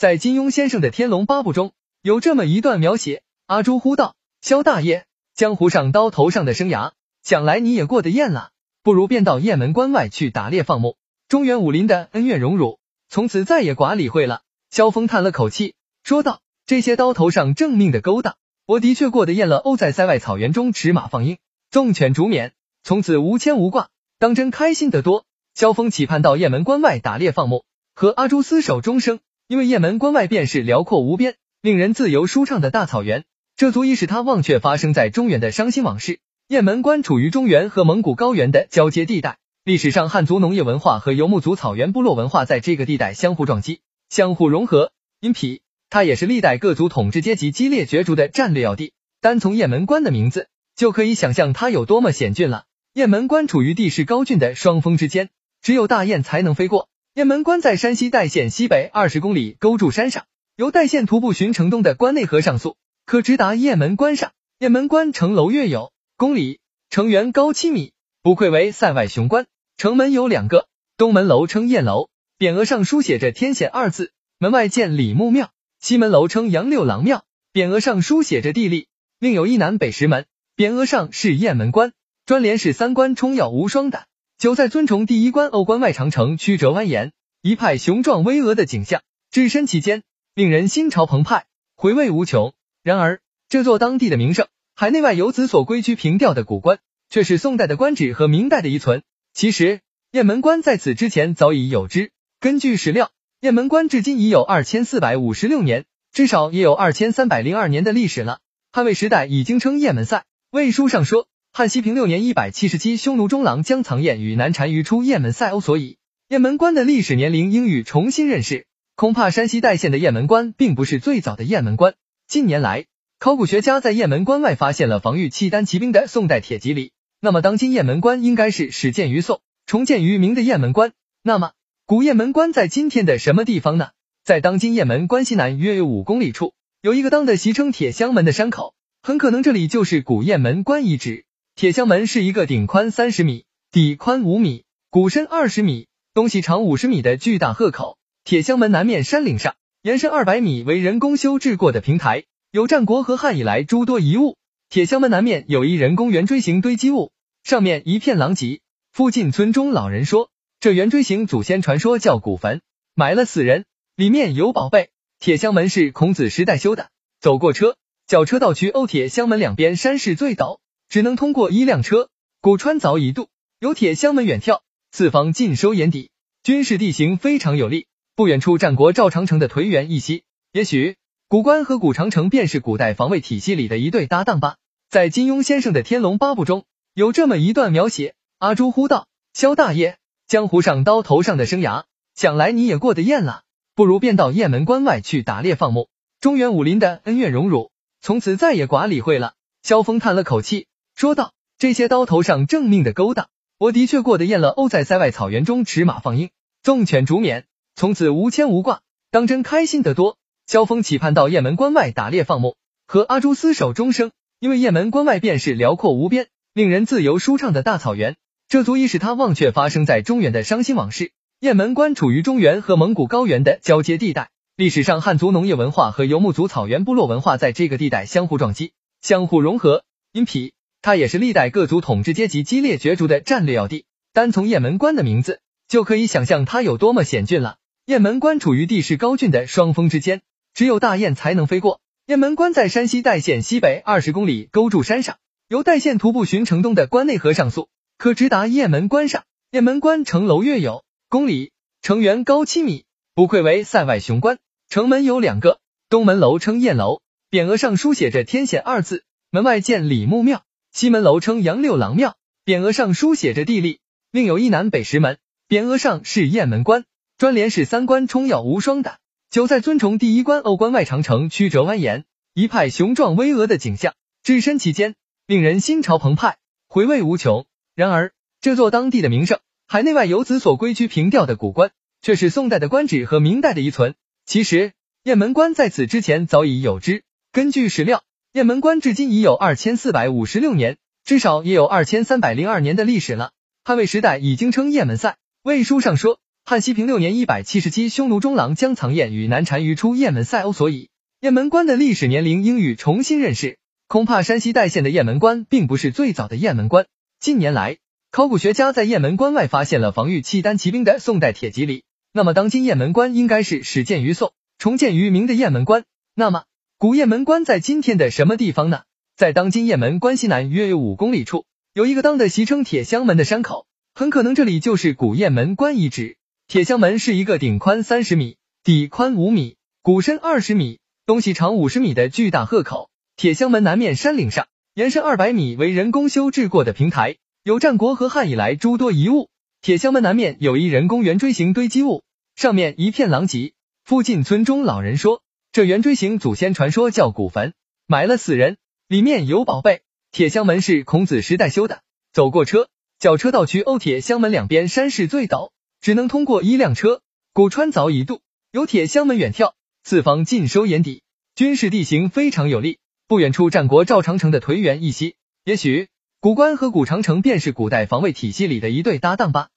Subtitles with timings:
[0.00, 6.92] 在金庸先生的《天龙八部》中，有这么一段描写：阿朱呼道：“萧大爷，江湖上刀头上的生涯，
[7.22, 8.48] 想来你也过得厌了，
[8.82, 10.96] 不如便到雁门关外去打猎放牧。
[11.28, 12.78] 中原武林的恩怨荣辱，
[13.10, 14.40] 从此再也寡理会了。”
[14.72, 19.58] 萧峰叹了口气，说道：“这些刀头上正命的勾当，我的确过得厌了。
[19.58, 21.36] 欧在塞外草原中驰马放鹰，
[21.70, 29.20] 纵犬逐免，从此无牵无挂，当真开心得多。”萧峰期盼到雁门关外打猎放牧，和阿朱厮守终生。
[29.50, 33.24] 因为雁门关外便是辽阔无边、令人自由舒畅的大草原，
[33.56, 36.20] 这足以使他忘却发生在中原的伤心往事。
[36.46, 45.58] 雁门关处于中原和蒙古高原的交接地带，历史上汉族农业文化和游牧族草原部落文化在这个地带相互撞击、相互融合，因此
[45.88, 48.92] 它也是历代各族统治阶级激烈角逐的战略要地。
[49.20, 50.46] 单从雁门关的名字
[50.76, 52.66] 就可以想象它有多么险峻了。
[52.92, 55.28] 雁门关处于地势高峻的双峰之间，
[55.60, 56.88] 只有大雁才能飞过。
[57.14, 64.30] 雁门关在山西代县西北二十公里沟柱山上，由代县徒步寻城东的关内河上溯，可直达雁门关上。
[64.60, 69.46] 雁门关城楼约有公里，城垣高七米，不愧为塞外雄关。
[69.76, 75.46] 城门有两个，东门楼称雁楼，匾额上书写着天险二字，门外建李牧庙；
[75.80, 78.86] 西门楼称杨六郎庙，匾额上书写着地利，
[79.18, 81.92] 另有一南北石门，匾额上是雁门关。
[82.24, 84.06] 专联是三关冲要无双胆。
[84.40, 87.10] 九在尊崇第一关欧关外长城曲折蜿蜒，
[87.42, 90.02] 一派雄壮巍峨的景象，置身其间，
[90.34, 91.44] 令人心潮澎湃，
[91.76, 92.54] 回味无穷。
[92.82, 96.78] 然而，这座当地的名胜，海内外游子所归居凭吊的古关，
[97.10, 99.02] 却是宋代的官址和明代的遗存。
[99.34, 102.10] 其实，雁门关在此之前早已有之。
[102.40, 103.10] 根据史料，
[103.42, 108.38] 雁门关至今已有二千四百五十六年，至少也有二千三百零二年的历史了。
[108.72, 111.28] 汉魏时代已经称雁门塞，魏书上说。
[111.52, 115.98] 汉熙平六年一百七十七，匈奴中郎将藏燕与南单于出雁门塞欧，所以
[116.28, 118.66] 雁门关的历史年龄应予重新认识。
[118.94, 121.94] 恐怕山西代县的雁门关并不是最早的雁门关。
[122.28, 122.86] 近年来，
[123.18, 130.92] 考古学家在雁门关外发现了防御契丹骑兵的宋代铁蒺藜，那么当今雁门关应该是始建于宋，重建于明的雁门关。
[131.24, 131.50] 那么
[131.84, 133.88] 古雁门关在今天的什么地方呢？
[134.24, 141.24] 在当今雁门关西南约有五公里处，有一个当的习称铁箱门的山口，很可能这里就是古雁门关遗址。
[141.60, 147.98] 铁箱门是一个顶宽三十米、底宽五米、鼓深二十米、东西长五十米的巨大鹤口。
[148.24, 154.38] 铁箱门南面山岭上延伸二百米为人工修治过的平台，有战国和汉以来诸多遗物。
[154.70, 157.12] 铁箱门南面有一人工圆锥形堆积物，
[157.44, 158.60] 上面一片狼藉。
[158.90, 162.62] 附近村中老人说，这圆锥形祖先传说叫古坟，
[162.94, 163.66] 埋了死人，
[163.96, 164.88] 里面有宝贝。
[165.18, 166.88] 铁箱门是孔子时代修的，
[167.20, 170.58] 走过车，脚车道区欧铁箱门两边山势最陡。
[170.90, 172.10] 只能通过一辆车。
[172.42, 173.28] 古川早已渡，
[173.60, 176.10] 有铁箱门远眺，四方尽收眼底，
[176.42, 177.86] 军事地形非常有利。
[178.16, 180.96] 不远处战国赵长城的颓垣一息，也许
[181.28, 184.56] 古关和古长城便是古代防卫体系里的一对搭档吧。
[184.90, 189.96] 在金庸先生的《天龙八部》中有这么一段描写：阿朱呼道：“萧大爷，
[190.26, 191.84] 江湖上刀头上的生涯，
[192.16, 193.42] 想来你也过得厌了，
[193.76, 195.88] 不如便到雁门关外去打猎放牧。
[196.20, 197.70] 中原武林的恩怨荣辱，
[198.00, 200.66] 从此再也寡理会了。”萧峰叹了口气。
[201.00, 204.50] 说道：“这些刀头上正命的勾当，我的确过得厌了。
[204.50, 206.28] 欧在塞外草原中驰马放鹰，
[206.62, 212.54] 纵犬逐免，从此无牵无挂，当真开心得多。”萧峰期盼到雁门关外打猎放牧，
[212.86, 214.10] 和阿朱厮守终生。
[214.40, 218.16] 因为雁门关外便是辽阔无边、令人自由舒畅的大草原，
[218.46, 221.12] 这足以使他忘却发生在中原的伤心往事。
[221.40, 230.52] 雁门关处于中原和蒙古高原的交接地带，历史上汉族农业文化和游牧族草原部落文化在这个地带相互撞击、相互融合，因此。
[230.82, 233.84] 它也是历代各族统治阶级激烈角逐的战略要地。
[234.12, 237.58] 单从雁门关的名字就可以想象它有多么险峻了。
[237.86, 240.22] 雁门关处于地势高峻的双峰之间，
[240.54, 241.80] 只有大雁才能飞过。
[242.06, 245.18] 雁门关在山西代县西北二十公里沟柱山上，
[245.48, 247.68] 由代县徒步寻城东的关内河上溯，
[247.98, 249.24] 可直达雁门关上。
[249.52, 251.52] 雁门关城楼约有公里，
[251.82, 254.38] 城垣高七米，不愧为塞外雄关。
[254.68, 257.00] 城门有两个，东门楼称雁楼，
[257.30, 260.42] 匾额上书写着天险二字，门外建李牧庙。
[260.72, 263.80] 西门楼称杨六郎庙，匾额上书写着地利，
[264.12, 265.18] 另有一南北石门，
[265.48, 266.84] 匾额上是雁门关。
[267.18, 268.98] 专联是三关冲耀无双胆。
[269.30, 274.94] 九寨尊崇第一关欧关外长城曲折蜿蜒，一派雄壮巍峨的景象，置身其间，
[275.26, 276.38] 令人心潮澎湃，
[276.68, 277.46] 回味无穷。
[277.74, 283.96] 然而，这座当地的名胜，海内外游子所归居凭吊的古关，却是宋代的官址和明代的遗存。
[284.24, 284.72] 其实，
[285.02, 287.02] 雁门关在此之前早已有之。
[287.32, 288.04] 根据史料。
[288.32, 293.32] 雁门关至今已有二千四百五十六年，至少也有二千三百零二年的历史了。
[293.64, 295.16] 汉魏时代已经称雁门塞。
[295.42, 296.60] 魏书上说，汉。
[296.60, 300.90] 熙平六年一百七十七，匈奴中郎将藏雁与南单于出雁门塞欧，所以
[301.20, 303.58] 雁门关的历史年龄应予重新认识。
[303.88, 306.86] 恐怕山西代县的雁门关并不是最早的雁门关。
[307.18, 307.78] 近年来，
[308.12, 315.82] 考古学家在雁门关外发现了防御契丹骑兵的宋代铁蒺藜，那么当今雁门关应该是始建于宋，重建于明的雁门关。
[316.14, 316.44] 那么
[316.80, 318.84] 古雁门关在今天的什么地方呢？
[319.14, 321.44] 在当今雁门关西南约有五公里处，
[321.74, 326.16] 有一个当的习称铁箱门的山口，很可能这里就是古雁门关遗址。
[326.48, 332.88] 铁箱门是一个顶宽三十米、底宽五米、鼓深二十米、东西长五十米的巨大壑口。
[333.14, 339.28] 铁箱门南面山岭上，延伸二百米为人工修制过的平台，有战国和汉以来诸多遗物。
[339.60, 342.04] 铁箱门南面有一人工圆锥形堆积物，
[342.36, 343.52] 上面一片狼藉。
[343.84, 345.20] 附近村中老人说，
[345.52, 347.54] 这圆锥形祖先传说叫古坟，
[347.88, 348.56] 埋了死人，
[348.86, 349.82] 里面有宝贝。
[350.12, 351.82] 铁箱门是孔子时代修的，
[352.12, 352.68] 走过车、
[353.00, 355.50] 脚车道区欧铁箱门两边山势最陡。
[355.80, 357.02] 只能通过一辆车。
[357.32, 358.20] 古川早已渡，
[358.52, 361.02] 有铁箱门远眺，四方尽收眼底，
[361.34, 362.78] 军事地形非常有利。
[363.08, 365.88] 不远处战国赵长城的颓垣一息，也许
[366.20, 369.48] 古关和古长城便是古代防卫体系里的一对搭档吧。